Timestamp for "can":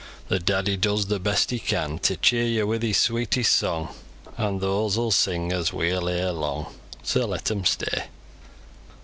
1.59-1.99